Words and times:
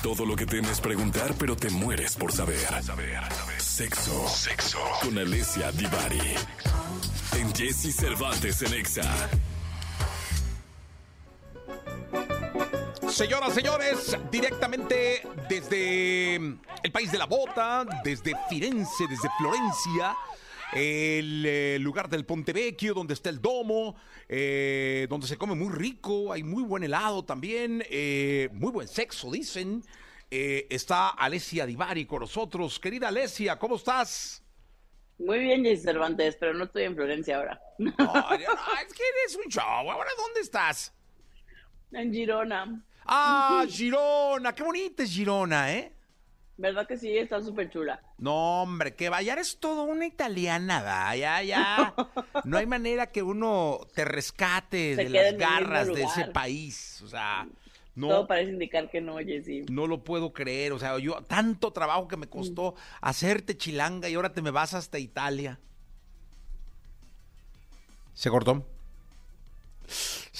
Todo 0.00 0.24
lo 0.24 0.34
que 0.36 0.46
temes 0.46 0.80
preguntar, 0.80 1.34
pero 1.38 1.56
te 1.56 1.70
mueres 1.70 2.16
por 2.16 2.32
saber. 2.32 2.58
Sexo. 3.58 4.28
Sexo. 4.28 4.78
Con 5.02 5.18
Alessia 5.18 5.70
Divari. 5.72 6.34
En 7.38 7.54
Jesse 7.54 7.94
Cervantes 7.94 8.62
en 8.62 8.74
Exa. 8.74 9.28
Señoras, 13.08 13.52
señores, 13.54 14.16
directamente 14.30 15.22
desde 15.48 16.36
el 16.36 16.92
país 16.92 17.12
de 17.12 17.18
la 17.18 17.26
bota, 17.26 17.84
desde 18.02 18.32
Firenze, 18.48 19.06
desde 19.08 19.28
Florencia, 19.38 20.16
el 20.74 21.44
eh, 21.46 21.78
lugar 21.80 22.08
del 22.08 22.24
Ponte 22.24 22.52
Vecchio, 22.52 22.94
donde 22.94 23.14
está 23.14 23.30
el 23.30 23.40
domo, 23.40 23.96
eh, 24.28 25.06
donde 25.08 25.26
se 25.26 25.36
come 25.36 25.54
muy 25.54 25.72
rico, 25.72 26.32
hay 26.32 26.42
muy 26.42 26.62
buen 26.62 26.82
helado 26.82 27.24
también, 27.24 27.84
eh, 27.90 28.48
muy 28.52 28.72
buen 28.72 28.88
sexo, 28.88 29.30
dicen. 29.30 29.82
Está 30.34 31.10
Alessia 31.10 31.66
Divari 31.66 32.06
con 32.06 32.20
nosotros. 32.20 32.80
Querida 32.80 33.08
Alessia, 33.08 33.58
¿cómo 33.58 33.76
estás? 33.76 34.42
Muy 35.18 35.40
bien, 35.40 35.62
Jesse 35.62 35.82
Cervantes, 35.82 36.36
pero 36.40 36.54
no 36.54 36.64
estoy 36.64 36.84
en 36.84 36.94
Florencia 36.94 37.36
ahora. 37.36 37.60
Es 37.78 38.94
que 38.94 39.02
eres 39.02 39.36
un 39.44 39.50
show. 39.50 39.62
¿Ahora 39.62 40.08
dónde 40.16 40.40
estás? 40.40 40.94
en 41.92 42.12
Girona. 42.12 42.82
Ah, 43.06 43.64
Girona, 43.68 44.54
qué 44.54 44.62
bonita 44.62 45.02
es 45.02 45.10
Girona, 45.10 45.72
¿eh? 45.72 45.92
¿Verdad 46.56 46.86
que 46.86 46.96
sí? 46.96 47.16
Está 47.16 47.40
súper 47.40 47.70
chula. 47.70 48.00
No, 48.18 48.62
hombre, 48.62 48.94
que 48.94 49.08
vaya, 49.08 49.32
eres 49.32 49.58
todo 49.58 49.84
una 49.84 50.06
italiana, 50.06 50.82
va, 50.82 51.16
ya, 51.16 51.42
ya. 51.42 51.94
No 52.44 52.58
hay 52.58 52.66
manera 52.66 53.10
que 53.10 53.22
uno 53.22 53.80
te 53.94 54.04
rescate 54.04 54.94
Se 54.94 55.04
de 55.04 55.10
las 55.10 55.36
garras 55.36 55.88
de 55.88 56.02
ese 56.02 56.26
país. 56.26 57.00
O 57.02 57.08
sea, 57.08 57.46
Todo 57.98 58.20
no, 58.22 58.26
parece 58.26 58.52
indicar 58.52 58.90
que 58.90 59.00
no, 59.00 59.18
Jessy. 59.18 59.64
no 59.70 59.86
lo 59.86 60.04
puedo 60.04 60.32
creer. 60.32 60.72
O 60.72 60.78
sea, 60.78 60.98
yo, 60.98 61.22
tanto 61.22 61.72
trabajo 61.72 62.06
que 62.06 62.16
me 62.16 62.28
costó 62.28 62.74
hacerte 63.00 63.56
chilanga 63.56 64.08
y 64.08 64.14
ahora 64.14 64.32
te 64.32 64.42
me 64.42 64.50
vas 64.50 64.74
hasta 64.74 64.98
Italia. 64.98 65.58
¿Se 68.14 68.28
cortó? 68.30 68.66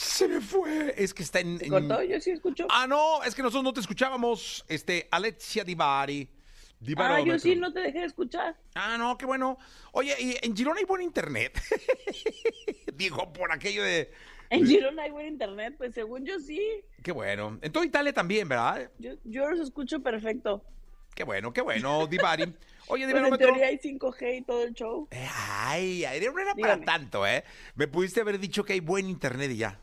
Se 0.03 0.27
me 0.27 0.41
fue. 0.41 0.95
Es 0.97 1.15
que 1.15 1.23
está 1.23 1.41
en. 1.41 1.59
¿Se 1.59 1.69
cortó? 1.69 2.03
Yo 2.03 2.21
sí 2.21 2.31
escucho. 2.31 2.67
Ah, 2.69 2.87
no, 2.89 3.23
es 3.23 3.35
que 3.35 3.43
nosotros 3.43 3.63
no 3.63 3.73
te 3.73 3.81
escuchábamos. 3.81 4.65
Este, 4.69 5.09
Alexia 5.11 5.63
Divari. 5.65 6.29
Ah, 6.97 7.21
yo 7.21 7.39
sí 7.39 7.55
no 7.55 7.73
te 7.73 7.79
dejé 7.81 8.01
de 8.01 8.07
escuchar. 8.07 8.57
Ah, 8.75 8.97
no, 8.99 9.17
qué 9.17 9.25
bueno. 9.25 9.59
Oye, 9.93 10.17
y 10.19 10.37
en 10.45 10.57
Girona 10.57 10.81
hay 10.81 10.85
buen 10.85 11.03
internet. 11.03 11.61
Digo, 12.95 13.33
por 13.33 13.53
aquello 13.53 13.85
de. 13.85 14.11
En 14.51 14.67
Girona 14.67 15.05
hay 15.05 15.11
buen 15.13 15.27
internet, 15.29 15.75
pues 15.79 15.95
según 15.95 16.27
yo 16.27 16.39
sí. 16.41 16.61
Qué 17.03 17.13
bueno. 17.13 17.59
En 17.63 17.71
toda 17.71 17.87
Italia 17.87 18.13
también, 18.13 18.49
¿verdad? 18.49 18.91
Yo, 18.99 19.13
yo 19.25 19.49
los 19.49 19.61
escucho 19.61 20.03
perfecto. 20.03 20.65
Qué 21.15 21.23
bueno, 21.25 21.53
qué 21.53 21.61
bueno, 21.61 22.07
Divari. 22.09 22.53
Oye, 22.89 23.09
Pues 23.09 23.25
en 23.25 23.39
teoría 23.39 23.67
hay 23.69 23.79
5G 23.79 24.39
y 24.39 24.43
todo 24.43 24.65
el 24.65 24.75
show. 24.75 25.07
Eh, 25.11 25.29
Ay, 25.33 26.05
ay, 26.05 26.21
no 26.21 26.39
era 26.39 26.55
para 26.55 26.81
tanto, 26.81 27.27
¿eh? 27.27 27.45
Me 27.77 27.87
pudiste 27.87 28.21
haber 28.21 28.39
dicho 28.39 28.65
que 28.65 28.73
hay 28.73 28.81
buen 28.81 29.09
internet 29.09 29.51
y 29.53 29.59
ya. 29.59 29.79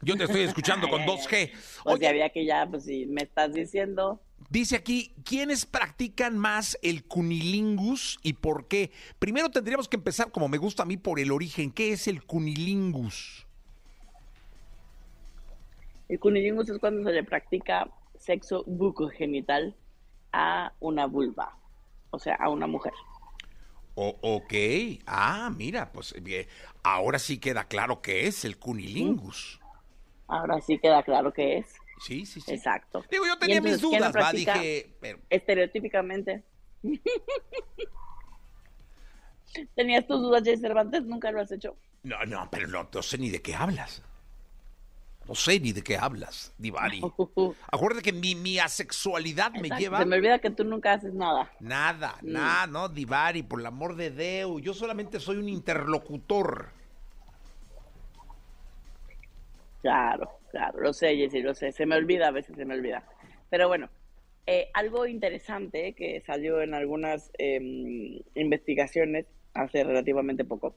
Yo 0.00 0.16
te 0.16 0.24
estoy 0.24 0.42
escuchando 0.42 0.88
con 0.88 1.00
Ay, 1.00 1.06
ay, 1.10 1.16
2G. 1.18 1.32
ay. 1.34 1.50
Pues 1.82 1.96
Oye, 1.96 2.02
ya 2.02 2.10
había 2.10 2.28
que 2.30 2.44
ya, 2.44 2.66
pues 2.70 2.84
si 2.84 3.06
me 3.06 3.22
estás 3.22 3.52
diciendo. 3.52 4.20
Dice 4.50 4.76
aquí, 4.76 5.12
¿quiénes 5.24 5.66
practican 5.66 6.38
más 6.38 6.78
el 6.82 7.04
cunilingus 7.04 8.18
y 8.22 8.34
por 8.34 8.68
qué? 8.68 8.92
Primero 9.18 9.50
tendríamos 9.50 9.88
que 9.88 9.96
empezar, 9.96 10.30
como 10.30 10.48
me 10.48 10.58
gusta 10.58 10.84
a 10.84 10.86
mí, 10.86 10.96
por 10.96 11.18
el 11.18 11.32
origen. 11.32 11.72
¿Qué 11.72 11.92
es 11.92 12.06
el 12.06 12.22
cunilingus? 12.24 13.46
El 16.08 16.18
cunilingus 16.18 16.68
es 16.70 16.78
cuando 16.78 17.02
se 17.08 17.14
le 17.14 17.24
practica 17.24 17.90
sexo 18.18 18.64
bucogenital 18.66 19.76
a 20.32 20.72
una 20.80 21.06
vulva, 21.06 21.56
o 22.10 22.18
sea, 22.18 22.36
a 22.36 22.48
una 22.48 22.66
mujer. 22.66 22.92
O- 23.94 24.16
ok, 24.22 24.54
ah, 25.06 25.50
mira, 25.54 25.92
pues 25.92 26.14
bien, 26.22 26.46
ahora 26.84 27.18
sí 27.18 27.38
queda 27.38 27.64
claro 27.66 28.00
qué 28.00 28.26
es 28.28 28.44
el 28.44 28.58
cunilingus. 28.58 29.57
Ahora 30.28 30.60
sí 30.60 30.78
queda 30.78 31.02
claro 31.02 31.32
que 31.32 31.58
es. 31.58 31.74
Sí, 32.00 32.24
sí, 32.26 32.40
sí. 32.40 32.52
Exacto. 32.54 33.02
Digo, 33.10 33.26
yo 33.26 33.36
tenía 33.38 33.60
mis 33.60 33.74
entonces, 33.74 33.98
¿quién 33.98 34.12
dudas, 34.12 34.24
va, 34.24 34.32
dije, 34.32 34.94
pero, 35.00 35.18
Estereotípicamente. 35.30 36.44
¿Tenías 39.74 40.06
tus 40.06 40.20
dudas, 40.20 40.42
Jay 40.44 40.56
Cervantes? 40.56 41.02
¿Nunca 41.04 41.30
lo 41.32 41.40
has 41.40 41.50
hecho? 41.50 41.76
no, 42.04 42.24
no, 42.26 42.48
pero 42.50 42.68
no, 42.68 42.88
no 42.92 43.02
sé 43.02 43.18
ni 43.18 43.30
de 43.30 43.42
qué 43.42 43.54
hablas. 43.54 44.02
No 45.26 45.34
sé 45.34 45.60
ni 45.60 45.72
de 45.72 45.82
qué 45.82 45.98
hablas, 45.98 46.54
Divari. 46.56 47.02
Acuérdate 47.70 48.02
que 48.02 48.12
mi, 48.12 48.34
mi 48.34 48.58
asexualidad 48.58 49.52
me 49.52 49.68
lleva... 49.68 49.98
Se 49.98 50.06
me 50.06 50.16
olvida 50.16 50.38
que 50.38 50.50
tú 50.50 50.64
nunca 50.64 50.94
haces 50.94 51.12
nada. 51.12 51.50
Nada, 51.60 52.16
Mm. 52.22 52.32
nada, 52.32 52.66
no, 52.66 52.88
Divari, 52.88 53.42
por 53.42 53.60
el 53.60 53.66
amor 53.66 53.96
de 53.96 54.10
Dios. 54.10 54.62
Yo 54.62 54.72
solamente 54.72 55.20
soy 55.20 55.36
un 55.36 55.48
interlocutor. 55.50 56.70
Claro, 59.80 60.40
claro, 60.50 60.80
lo 60.80 60.92
sé, 60.92 61.16
Jessy, 61.16 61.40
lo 61.40 61.54
sé. 61.54 61.72
Se 61.72 61.86
me 61.86 61.96
olvida, 61.96 62.28
a 62.28 62.32
veces 62.32 62.56
se 62.56 62.64
me 62.64 62.74
olvida. 62.74 63.04
Pero 63.50 63.68
bueno, 63.68 63.88
eh, 64.46 64.70
algo 64.74 65.06
interesante 65.06 65.94
que 65.94 66.20
salió 66.22 66.62
en 66.62 66.74
algunas 66.74 67.30
em, 67.38 68.20
investigaciones 68.34 69.26
hace 69.54 69.84
relativamente 69.84 70.44
poco 70.44 70.74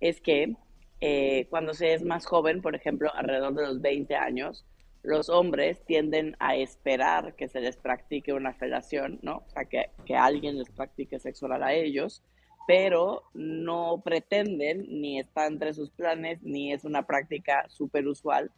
es 0.00 0.20
que 0.20 0.56
eh, 1.00 1.46
cuando 1.50 1.74
se 1.74 1.94
es 1.94 2.02
más 2.02 2.26
joven, 2.26 2.60
por 2.60 2.74
ejemplo, 2.74 3.14
alrededor 3.14 3.54
de 3.54 3.62
los 3.62 3.80
20 3.80 4.14
años, 4.16 4.64
los 5.02 5.28
hombres 5.28 5.84
tienden 5.84 6.36
a 6.40 6.56
esperar 6.56 7.34
que 7.36 7.48
se 7.48 7.60
les 7.60 7.76
practique 7.76 8.32
una 8.32 8.54
felación, 8.54 9.18
¿no? 9.22 9.44
O 9.46 9.48
sea, 9.50 9.66
que, 9.66 9.90
que 10.06 10.16
alguien 10.16 10.58
les 10.58 10.70
practique 10.70 11.18
sexo 11.18 11.46
oral 11.46 11.62
a 11.62 11.74
ellos, 11.74 12.22
pero 12.66 13.24
no 13.34 14.00
pretenden, 14.04 14.86
ni 14.88 15.18
está 15.18 15.46
entre 15.46 15.74
sus 15.74 15.90
planes, 15.90 16.42
ni 16.42 16.72
es 16.72 16.84
una 16.84 17.06
práctica 17.06 17.66
súper 17.68 18.06
usual 18.08 18.50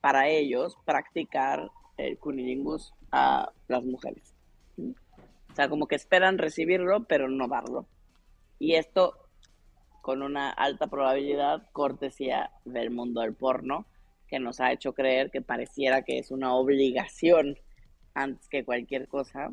para 0.00 0.28
ellos 0.28 0.76
practicar 0.84 1.70
el 1.96 2.18
cunilingus 2.18 2.92
a 3.12 3.52
las 3.68 3.84
mujeres. 3.84 4.34
O 4.78 5.54
sea, 5.54 5.68
como 5.68 5.86
que 5.86 5.94
esperan 5.96 6.38
recibirlo, 6.38 7.04
pero 7.04 7.28
no 7.28 7.48
darlo. 7.48 7.86
Y 8.58 8.74
esto 8.74 9.26
con 10.02 10.22
una 10.22 10.50
alta 10.50 10.86
probabilidad 10.86 11.68
cortesía 11.72 12.52
del 12.64 12.90
mundo 12.90 13.22
del 13.22 13.34
porno, 13.34 13.86
que 14.28 14.38
nos 14.38 14.60
ha 14.60 14.70
hecho 14.72 14.92
creer 14.92 15.30
que 15.30 15.42
pareciera 15.42 16.02
que 16.02 16.18
es 16.18 16.30
una 16.30 16.54
obligación 16.54 17.58
antes 18.14 18.48
que 18.48 18.64
cualquier 18.64 19.08
cosa 19.08 19.50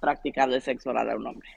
practicarle 0.00 0.60
sexo 0.60 0.90
oral 0.90 1.10
a 1.10 1.16
un 1.16 1.26
hombre. 1.26 1.48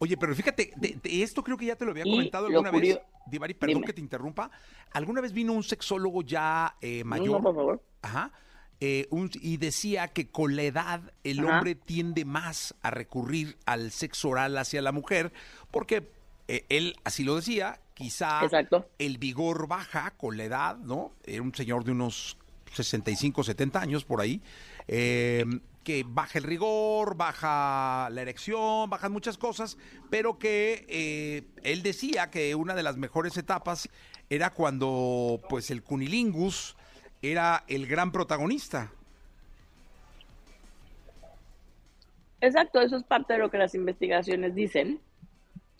Oye, 0.00 0.16
pero 0.16 0.34
fíjate, 0.34 0.72
de, 0.76 0.98
de 1.02 1.22
esto 1.22 1.42
creo 1.42 1.56
que 1.56 1.66
ya 1.66 1.76
te 1.76 1.84
lo 1.84 1.90
había 1.90 2.06
Y 2.06 2.10
comentado 2.10 2.46
alguna 2.46 2.70
vez. 2.70 2.98
Divari, 3.26 3.54
perdón 3.54 3.76
Dime. 3.76 3.86
que 3.86 3.92
te 3.92 4.00
interrumpa. 4.00 4.50
¿Alguna 4.92 5.20
vez 5.20 5.32
vino 5.32 5.52
un 5.52 5.62
sexólogo 5.62 6.22
ya 6.22 6.76
eh, 6.80 7.00
No, 7.04 7.10
mayor? 7.10 7.28
no, 7.38 7.42
por 7.42 7.54
favor. 7.54 7.82
Ajá. 8.02 8.32
eh, 8.80 9.08
un- 9.10 9.28
y 9.34 9.56
decía 9.56 10.06
que 10.06 10.28
con 10.30 10.54
la 10.54 10.62
edad 10.62 11.12
el 11.24 11.40
Ajá. 11.40 11.56
hombre 11.58 11.74
tiende 11.74 12.24
más 12.24 12.76
a 12.80 12.90
recurrir 12.92 13.56
al 13.66 13.90
sexo 13.90 14.28
oral 14.28 14.56
hacia 14.56 14.80
la 14.82 14.92
mujer, 14.92 15.32
porque 15.72 16.08
eh, 16.46 16.64
él 16.68 16.94
así 17.02 17.24
lo 17.24 17.34
decía, 17.34 17.80
quizá 17.94 18.44
Exacto. 18.44 18.88
el 19.00 19.18
vigor 19.18 19.66
baja 19.66 20.12
con 20.12 20.36
la 20.36 20.44
edad, 20.44 20.76
¿no? 20.78 21.10
Era 21.24 21.42
un 21.42 21.52
señor 21.52 21.82
de 21.82 21.90
unos 21.90 22.38
65, 22.72 23.42
70 23.42 23.80
años 23.80 24.04
por 24.04 24.20
ahí, 24.20 24.40
eh, 24.86 25.44
que 25.84 26.04
baja 26.06 26.38
el 26.38 26.44
rigor, 26.44 27.16
baja 27.16 28.08
la 28.10 28.22
erección, 28.22 28.90
bajan 28.90 29.12
muchas 29.12 29.38
cosas, 29.38 29.78
pero 30.10 30.38
que 30.38 30.84
eh, 30.88 31.44
él 31.62 31.82
decía 31.82 32.30
que 32.30 32.54
una 32.54 32.74
de 32.74 32.82
las 32.82 32.96
mejores 32.96 33.36
etapas 33.36 33.88
era 34.30 34.50
cuando 34.50 35.40
pues 35.48 35.70
el 35.70 35.82
cunilingus 35.82 36.76
era 37.22 37.64
el 37.68 37.86
gran 37.86 38.12
protagonista. 38.12 38.92
Exacto, 42.40 42.80
eso 42.80 42.96
es 42.96 43.02
parte 43.02 43.32
de 43.32 43.40
lo 43.40 43.50
que 43.50 43.58
las 43.58 43.74
investigaciones 43.74 44.54
dicen. 44.54 45.00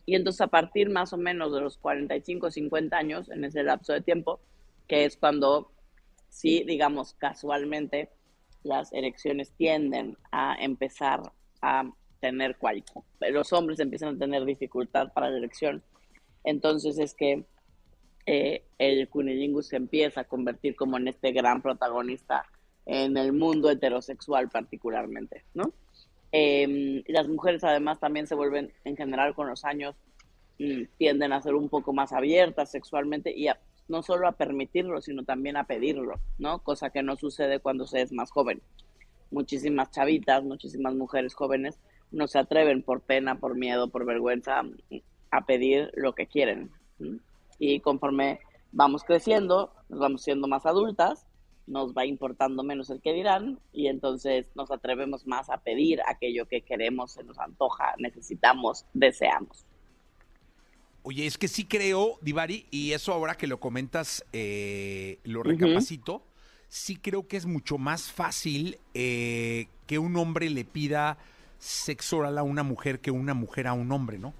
Y 0.06 0.14
entonces 0.16 0.40
a 0.40 0.46
partir 0.46 0.88
más 0.88 1.12
o 1.12 1.18
menos 1.18 1.52
de 1.52 1.60
los 1.60 1.76
45, 1.76 2.50
50 2.50 2.96
años, 2.96 3.28
en 3.28 3.44
ese 3.44 3.62
lapso 3.62 3.92
de 3.92 4.00
tiempo, 4.00 4.40
que 4.88 5.04
es 5.04 5.16
cuando 5.16 5.70
sí, 6.28 6.64
digamos, 6.66 7.14
casualmente 7.14 8.10
las 8.68 8.92
erecciones 8.92 9.50
tienden 9.56 10.16
a 10.30 10.54
empezar 10.60 11.22
a 11.62 11.90
tener 12.20 12.56
cual 12.56 12.84
los 13.30 13.52
hombres 13.52 13.80
empiezan 13.80 14.14
a 14.14 14.18
tener 14.18 14.44
dificultad 14.44 15.12
para 15.12 15.30
la 15.30 15.38
erección. 15.38 15.82
Entonces 16.44 16.98
es 16.98 17.14
que 17.14 17.44
eh, 18.26 18.62
el 18.78 19.08
cunilingus 19.08 19.68
se 19.68 19.76
empieza 19.76 20.20
a 20.22 20.24
convertir 20.24 20.76
como 20.76 20.96
en 20.98 21.08
este 21.08 21.32
gran 21.32 21.62
protagonista 21.62 22.44
en 22.86 23.16
el 23.16 23.32
mundo 23.32 23.70
heterosexual 23.70 24.48
particularmente, 24.48 25.44
¿no? 25.54 25.72
Eh, 26.32 27.02
las 27.08 27.26
mujeres 27.28 27.64
además 27.64 27.98
también 28.00 28.26
se 28.26 28.34
vuelven, 28.34 28.72
en 28.84 28.96
general 28.96 29.34
con 29.34 29.48
los 29.48 29.64
años, 29.64 29.96
mm, 30.58 30.82
tienden 30.98 31.32
a 31.32 31.40
ser 31.40 31.54
un 31.54 31.68
poco 31.68 31.92
más 31.92 32.12
abiertas 32.12 32.70
sexualmente 32.70 33.32
y 33.34 33.48
a- 33.48 33.58
no 33.88 34.02
solo 34.02 34.28
a 34.28 34.32
permitirlo, 34.32 35.00
sino 35.00 35.24
también 35.24 35.56
a 35.56 35.64
pedirlo, 35.64 36.20
¿no? 36.38 36.60
Cosa 36.60 36.90
que 36.90 37.02
no 37.02 37.16
sucede 37.16 37.58
cuando 37.60 37.86
se 37.86 38.02
es 38.02 38.12
más 38.12 38.30
joven. 38.30 38.62
Muchísimas 39.30 39.90
chavitas, 39.90 40.44
muchísimas 40.44 40.94
mujeres 40.94 41.34
jóvenes 41.34 41.78
no 42.10 42.26
se 42.26 42.38
atreven 42.38 42.82
por 42.82 43.00
pena, 43.00 43.38
por 43.38 43.56
miedo, 43.56 43.88
por 43.88 44.04
vergüenza 44.04 44.62
a 45.30 45.44
pedir 45.44 45.90
lo 45.94 46.14
que 46.14 46.26
quieren. 46.26 46.70
Y 47.58 47.80
conforme 47.80 48.40
vamos 48.72 49.04
creciendo, 49.04 49.72
nos 49.88 50.00
vamos 50.00 50.22
siendo 50.22 50.48
más 50.48 50.66
adultas, 50.66 51.26
nos 51.66 51.92
va 51.92 52.06
importando 52.06 52.62
menos 52.62 52.88
el 52.90 53.00
que 53.00 53.12
dirán 53.12 53.58
y 53.72 53.88
entonces 53.88 54.50
nos 54.54 54.70
atrevemos 54.70 55.26
más 55.26 55.50
a 55.50 55.58
pedir 55.58 56.00
aquello 56.06 56.46
que 56.46 56.62
queremos, 56.62 57.12
se 57.12 57.24
nos 57.24 57.38
antoja, 57.38 57.94
necesitamos, 57.98 58.86
deseamos. 58.94 59.66
Oye, 61.02 61.26
es 61.26 61.38
que 61.38 61.48
sí 61.48 61.64
creo, 61.64 62.18
Divari, 62.20 62.66
y 62.70 62.92
eso 62.92 63.12
ahora 63.12 63.36
que 63.36 63.46
lo 63.46 63.60
comentas, 63.60 64.24
eh, 64.32 65.18
lo 65.24 65.42
recapacito, 65.42 66.22
sí 66.68 66.96
creo 66.96 67.26
que 67.26 67.36
es 67.36 67.46
mucho 67.46 67.78
más 67.78 68.10
fácil 68.10 68.78
eh, 68.94 69.68
que 69.86 69.98
un 69.98 70.16
hombre 70.16 70.50
le 70.50 70.64
pida 70.64 71.16
sexo 71.58 72.18
oral 72.18 72.38
a 72.38 72.42
una 72.42 72.62
mujer 72.62 73.00
que 73.00 73.10
una 73.10 73.34
mujer 73.34 73.66
a 73.68 73.72
un 73.72 73.90
hombre, 73.90 74.18
¿no? 74.18 74.34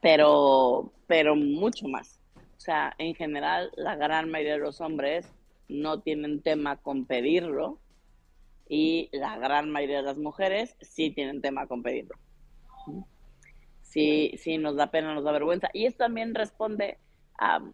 Pero, 0.00 0.92
pero 1.06 1.34
mucho 1.34 1.88
más. 1.88 2.20
O 2.36 2.60
sea, 2.60 2.94
en 2.98 3.14
general, 3.14 3.70
la 3.76 3.96
gran 3.96 4.30
mayoría 4.30 4.54
de 4.54 4.58
los 4.58 4.80
hombres 4.80 5.26
no 5.68 6.00
tienen 6.00 6.42
tema 6.42 6.76
con 6.76 7.06
pedirlo 7.06 7.78
y 8.68 9.08
la 9.12 9.38
gran 9.38 9.70
mayoría 9.70 9.98
de 9.98 10.02
las 10.02 10.18
mujeres 10.18 10.76
sí 10.82 11.10
tienen 11.10 11.40
tema 11.40 11.66
con 11.66 11.82
pedirlo 11.82 12.16
sí, 13.94 14.34
sí 14.38 14.58
nos 14.58 14.74
da 14.74 14.90
pena, 14.90 15.14
nos 15.14 15.22
da 15.22 15.30
vergüenza. 15.30 15.70
Y 15.72 15.86
esto 15.86 15.98
también 15.98 16.34
responde 16.34 16.98
a 17.38 17.64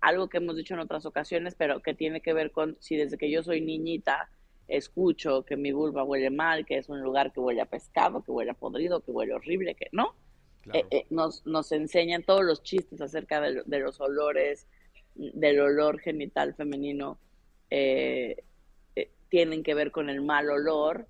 algo 0.00 0.28
que 0.28 0.38
hemos 0.38 0.56
dicho 0.56 0.74
en 0.74 0.80
otras 0.80 1.06
ocasiones, 1.06 1.54
pero 1.54 1.80
que 1.80 1.94
tiene 1.94 2.20
que 2.20 2.32
ver 2.32 2.50
con 2.50 2.76
si 2.80 2.96
desde 2.96 3.16
que 3.16 3.30
yo 3.30 3.44
soy 3.44 3.60
niñita 3.60 4.28
escucho 4.66 5.44
que 5.44 5.56
mi 5.56 5.70
vulva 5.70 6.02
huele 6.02 6.30
mal, 6.30 6.66
que 6.66 6.78
es 6.78 6.88
un 6.88 7.00
lugar 7.00 7.32
que 7.32 7.38
huele 7.38 7.60
a 7.60 7.66
pescado, 7.66 8.24
que 8.24 8.32
huele 8.32 8.50
a 8.50 8.54
podrido, 8.54 9.00
que 9.00 9.12
huele 9.12 9.34
horrible, 9.34 9.76
que 9.76 9.86
no. 9.92 10.16
Eh, 10.72 10.84
eh, 10.90 11.06
nos, 11.08 11.46
nos 11.46 11.70
enseñan 11.72 12.24
todos 12.24 12.44
los 12.44 12.62
chistes 12.62 13.00
acerca 13.00 13.40
de, 13.40 13.78
los 13.78 14.00
olores, 14.00 14.66
del 15.14 15.60
olor 15.60 16.00
genital 16.00 16.54
femenino, 16.54 17.18
eh, 17.70 18.42
tienen 19.28 19.62
que 19.62 19.74
ver 19.74 19.92
con 19.92 20.10
el 20.10 20.20
mal 20.20 20.50
olor 20.50 21.06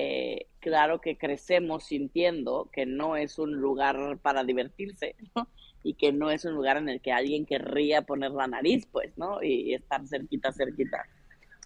eh, 0.00 0.46
claro 0.60 1.00
que 1.00 1.18
crecemos 1.18 1.82
sintiendo 1.82 2.70
que 2.72 2.86
no 2.86 3.16
es 3.16 3.36
un 3.40 3.56
lugar 3.56 4.18
para 4.22 4.44
divertirse. 4.44 5.16
Y 5.82 5.94
que 5.94 6.12
no 6.12 6.30
es 6.30 6.44
un 6.44 6.54
lugar 6.54 6.76
en 6.76 6.88
el 6.88 7.00
que 7.00 7.10
alguien 7.10 7.46
querría 7.46 8.02
poner 8.02 8.30
la 8.30 8.46
nariz, 8.46 8.86
pues, 8.92 9.16
¿no? 9.16 9.42
Y, 9.42 9.74
estar 9.74 10.06
cerquita, 10.06 10.52
cerquita. 10.52 11.04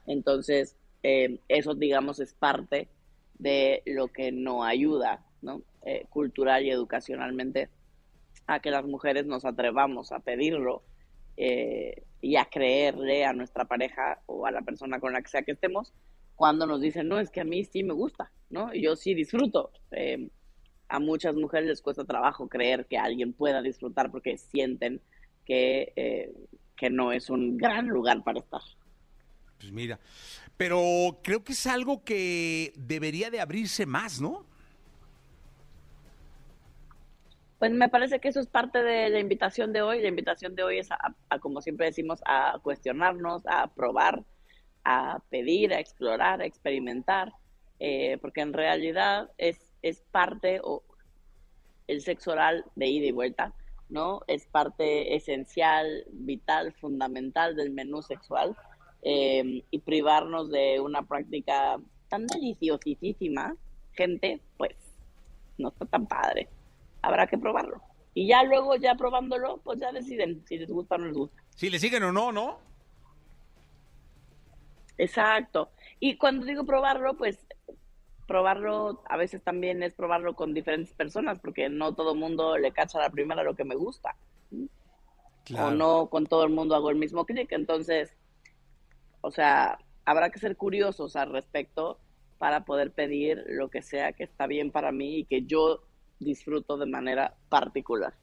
Entonces, 0.06 0.76
eh, 1.02 1.40
eso, 1.48 1.74
digamos, 1.74 2.20
es 2.20 2.32
parte 2.32 2.88
de 3.38 3.82
lo 3.84 4.08
que 4.08 4.32
no 4.32 4.64
ayuda, 4.64 5.22
¿no? 5.42 5.60
Eh, 5.84 6.06
cultural 6.08 6.64
y 6.64 6.70
educacionalmente 6.70 7.68
a 8.46 8.60
que 8.60 8.70
las 8.70 8.86
mujeres 8.86 9.26
nos 9.26 9.44
atrevamos 9.44 10.10
a 10.12 10.20
pedirlo 10.20 10.82
y 11.36 12.36
a 12.36 12.44
creerle 12.44 13.24
a 13.24 13.32
nuestra 13.32 13.64
pareja 13.64 14.20
o 14.26 14.46
a 14.46 14.50
la 14.52 14.60
persona 14.60 15.00
con 15.00 15.12
la 15.12 15.22
que 15.22 15.28
sea 15.28 15.42
que 15.42 15.52
estemos 15.52 15.92
cuando 16.42 16.66
nos 16.66 16.80
dicen, 16.80 17.06
no, 17.06 17.20
es 17.20 17.30
que 17.30 17.40
a 17.40 17.44
mí 17.44 17.64
sí 17.64 17.84
me 17.84 17.94
gusta, 17.94 18.32
¿no? 18.50 18.74
Yo 18.74 18.96
sí 18.96 19.14
disfruto. 19.14 19.70
Eh, 19.92 20.28
a 20.88 20.98
muchas 20.98 21.36
mujeres 21.36 21.68
les 21.68 21.80
cuesta 21.80 22.04
trabajo 22.04 22.48
creer 22.48 22.86
que 22.86 22.98
alguien 22.98 23.32
pueda 23.32 23.62
disfrutar 23.62 24.10
porque 24.10 24.36
sienten 24.36 25.00
que, 25.46 25.92
eh, 25.94 26.32
que 26.74 26.90
no 26.90 27.12
es 27.12 27.30
un 27.30 27.56
gran 27.56 27.86
lugar 27.86 28.24
para 28.24 28.40
estar. 28.40 28.60
Pues 29.60 29.70
mira, 29.70 30.00
pero 30.56 31.20
creo 31.22 31.44
que 31.44 31.52
es 31.52 31.64
algo 31.68 32.02
que 32.02 32.72
debería 32.74 33.30
de 33.30 33.40
abrirse 33.40 33.86
más, 33.86 34.20
¿no? 34.20 34.44
Pues 37.60 37.70
me 37.70 37.88
parece 37.88 38.18
que 38.18 38.30
eso 38.30 38.40
es 38.40 38.48
parte 38.48 38.82
de 38.82 39.10
la 39.10 39.20
invitación 39.20 39.72
de 39.72 39.82
hoy. 39.82 40.02
La 40.02 40.08
invitación 40.08 40.56
de 40.56 40.64
hoy 40.64 40.80
es, 40.80 40.88
a 40.90 41.38
como 41.38 41.60
siempre 41.60 41.86
decimos, 41.86 42.20
a 42.26 42.58
cuestionarnos, 42.64 43.46
a 43.46 43.72
probar, 43.72 44.24
a 44.84 45.20
pedir, 45.30 45.72
a 45.72 45.80
explorar, 45.80 46.40
a 46.40 46.46
experimentar, 46.46 47.32
eh, 47.78 48.18
porque 48.20 48.40
en 48.40 48.52
realidad 48.52 49.30
es, 49.38 49.58
es 49.82 50.02
parte 50.10 50.60
o 50.62 50.82
el 51.86 52.00
sexo 52.00 52.32
oral 52.32 52.64
de 52.76 52.86
ida 52.86 53.06
y 53.06 53.12
vuelta, 53.12 53.54
¿no? 53.88 54.20
Es 54.26 54.46
parte 54.46 55.14
esencial, 55.14 56.04
vital, 56.10 56.72
fundamental 56.74 57.56
del 57.56 57.70
menú 57.70 58.02
sexual 58.02 58.56
eh, 59.02 59.64
y 59.70 59.78
privarnos 59.80 60.50
de 60.50 60.80
una 60.80 61.02
práctica 61.02 61.78
tan 62.08 62.26
deliciosísima, 62.26 63.56
gente, 63.92 64.40
pues 64.56 64.76
no 65.58 65.68
está 65.68 65.86
tan 65.86 66.06
padre. 66.06 66.48
Habrá 67.02 67.26
que 67.26 67.38
probarlo. 67.38 67.80
Y 68.14 68.28
ya 68.28 68.42
luego, 68.44 68.76
ya 68.76 68.94
probándolo, 68.94 69.60
pues 69.64 69.80
ya 69.80 69.90
deciden 69.92 70.44
si 70.46 70.58
les 70.58 70.70
gusta 70.70 70.96
o 70.96 70.98
no 70.98 71.06
les 71.06 71.16
gusta. 71.16 71.42
Si 71.56 71.70
le 71.70 71.78
siguen 71.78 72.02
o 72.04 72.12
no, 72.12 72.30
¿no? 72.30 72.58
Exacto. 74.98 75.70
Y 76.00 76.16
cuando 76.16 76.46
digo 76.46 76.64
probarlo, 76.64 77.16
pues 77.16 77.46
probarlo 78.26 79.02
a 79.08 79.16
veces 79.16 79.42
también 79.42 79.82
es 79.82 79.94
probarlo 79.94 80.34
con 80.34 80.54
diferentes 80.54 80.94
personas, 80.94 81.38
porque 81.38 81.68
no 81.68 81.94
todo 81.94 82.12
el 82.12 82.18
mundo 82.18 82.56
le 82.56 82.72
cacha 82.72 82.98
la 82.98 83.10
primera 83.10 83.42
lo 83.42 83.54
que 83.54 83.64
me 83.64 83.74
gusta. 83.74 84.16
O 85.58 85.70
no 85.70 86.08
con 86.08 86.26
todo 86.26 86.44
el 86.44 86.50
mundo 86.50 86.74
hago 86.74 86.90
el 86.90 86.96
mismo 86.96 87.26
clic. 87.26 87.50
Entonces, 87.52 88.16
o 89.20 89.30
sea, 89.30 89.78
habrá 90.04 90.30
que 90.30 90.38
ser 90.38 90.56
curiosos 90.56 91.16
al 91.16 91.30
respecto 91.30 91.98
para 92.38 92.64
poder 92.64 92.92
pedir 92.92 93.44
lo 93.48 93.68
que 93.68 93.82
sea 93.82 94.12
que 94.12 94.24
está 94.24 94.46
bien 94.46 94.70
para 94.70 94.92
mí 94.92 95.18
y 95.18 95.24
que 95.24 95.42
yo 95.42 95.82
disfruto 96.18 96.76
de 96.76 96.86
manera 96.86 97.34
particular. 97.48 98.14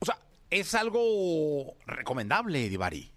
O 0.00 0.04
sea, 0.04 0.18
es 0.50 0.74
algo 0.74 1.76
recomendable, 1.86 2.68
Divari. 2.68 3.15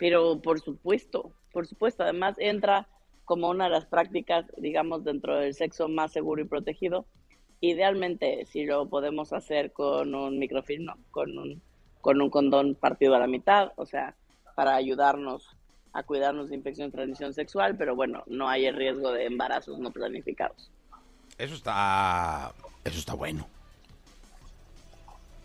Pero 0.00 0.40
por 0.40 0.60
supuesto, 0.60 1.30
por 1.52 1.66
supuesto, 1.66 2.02
además 2.02 2.34
entra 2.38 2.88
como 3.26 3.50
una 3.50 3.64
de 3.64 3.70
las 3.70 3.84
prácticas, 3.84 4.46
digamos, 4.56 5.04
dentro 5.04 5.36
del 5.36 5.54
sexo 5.54 5.88
más 5.88 6.10
seguro 6.10 6.42
y 6.42 6.46
protegido. 6.46 7.04
Idealmente, 7.60 8.46
si 8.46 8.64
lo 8.64 8.88
podemos 8.88 9.34
hacer 9.34 9.72
con 9.72 10.14
un 10.14 10.38
microfilm, 10.38 10.86
con 11.10 11.38
un, 11.38 11.62
con 12.00 12.20
un 12.20 12.30
condón 12.30 12.74
partido 12.74 13.14
a 13.14 13.18
la 13.18 13.26
mitad, 13.26 13.72
o 13.76 13.84
sea, 13.84 14.16
para 14.56 14.74
ayudarnos 14.74 15.54
a 15.92 16.02
cuidarnos 16.02 16.48
de 16.48 16.56
infección 16.56 16.88
de 16.88 16.96
transmisión 16.96 17.34
sexual, 17.34 17.76
pero 17.76 17.94
bueno, 17.94 18.22
no 18.26 18.48
hay 18.48 18.64
el 18.64 18.76
riesgo 18.76 19.12
de 19.12 19.26
embarazos 19.26 19.78
no 19.78 19.90
planificados. 19.90 20.70
Eso 21.36 21.54
está, 21.54 22.54
eso 22.84 22.98
está 22.98 23.14
bueno. 23.14 23.46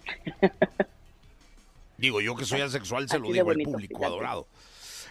Digo, 2.06 2.22
yo 2.22 2.36
que 2.36 2.46
soy 2.46 2.62
asexual 2.62 3.10
se 3.10 3.18
lo 3.18 3.32
digo 3.32 3.50
al 3.50 3.58
público 3.58 4.06
adorado. 4.06 4.48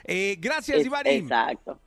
Eh, 0.04 0.36
gracias, 0.38 0.86
Ivari. 0.86 1.10
Exacto. 1.10 1.80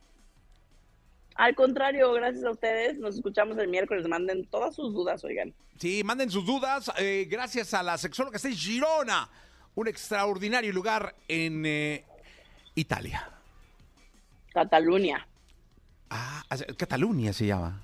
Al 1.34 1.54
contrario, 1.54 2.12
gracias 2.12 2.44
a 2.44 2.50
ustedes. 2.50 2.98
Nos 2.98 3.14
escuchamos 3.14 3.56
el 3.56 3.68
miércoles. 3.68 4.06
Manden 4.06 4.44
todas 4.50 4.74
sus 4.74 4.92
dudas, 4.92 5.24
oigan. 5.24 5.54
Sí, 5.78 6.02
manden 6.04 6.30
sus 6.30 6.44
dudas. 6.44 6.92
Eh, 6.98 7.26
gracias 7.30 7.72
a 7.72 7.82
la 7.82 7.96
sexóloga 7.96 8.32
que 8.32 8.36
está 8.36 8.48
en 8.48 8.56
Girona, 8.56 9.30
un 9.76 9.88
extraordinario 9.88 10.74
lugar 10.74 11.14
en 11.26 11.64
eh, 11.64 12.04
Italia. 12.74 13.30
Cataluña. 14.52 15.26
Ah, 16.10 16.44
Cataluña 16.76 17.32
se 17.32 17.46
llama. 17.46 17.82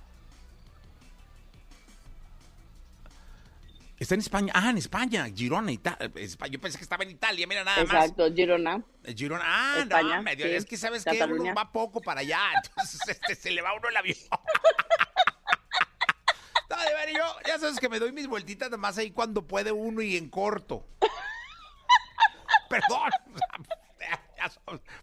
Está 3.98 4.14
en 4.14 4.20
España. 4.20 4.52
Ah, 4.54 4.70
en 4.70 4.78
España. 4.78 5.26
Girona, 5.34 5.70
Italia. 5.70 6.10
Yo 6.50 6.60
pensé 6.60 6.78
que 6.78 6.84
estaba 6.84 7.04
en 7.04 7.10
Italia, 7.10 7.46
mira 7.46 7.62
nada 7.62 7.84
más. 7.84 7.94
Exacto, 7.94 8.32
Girona. 8.34 8.82
Eh, 9.04 9.14
Girona. 9.16 9.44
Ah, 9.44 9.76
España, 9.80 10.16
no, 10.16 10.22
medio. 10.22 10.46
Es 10.46 10.64
que 10.64 10.76
sabes 10.76 11.04
que 11.04 11.22
uno 11.22 11.54
va 11.54 11.70
poco 11.70 12.00
para 12.00 12.20
allá. 12.20 12.40
Entonces 12.64 13.00
este, 13.08 13.36
se 13.36 13.50
le 13.52 13.62
va 13.62 13.72
uno 13.74 13.88
el 13.88 13.96
avión. 13.96 14.16
no, 16.70 16.76
de 16.76 16.94
ver, 16.94 17.14
yo, 17.14 17.36
ya 17.46 17.58
sabes 17.58 17.78
que 17.78 17.88
me 17.88 18.00
doy 18.00 18.12
mis 18.12 18.26
vueltitas 18.26 18.70
nomás 18.70 18.98
ahí 18.98 19.12
cuando 19.12 19.46
puede 19.46 19.70
uno 19.70 20.02
y 20.02 20.16
en 20.16 20.28
corto. 20.28 20.84
Perdón. 22.68 23.10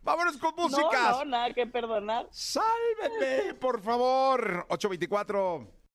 Vámonos 0.04 0.38
con 0.38 0.54
música. 0.56 1.12
No, 1.12 1.20
no, 1.20 1.26
nada 1.26 1.54
que 1.54 1.66
perdonar. 1.66 2.28
Sálveme, 2.30 3.54
por 3.56 3.82
favor. 3.82 4.68
824. 4.70 5.81